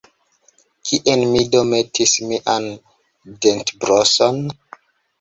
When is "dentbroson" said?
3.43-4.37